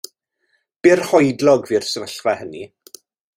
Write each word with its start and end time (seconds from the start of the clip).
Byrhoedlog 0.87 1.61
fu'r 1.73 1.87
sefyllfa 1.91 2.33
hynny. 2.41 2.65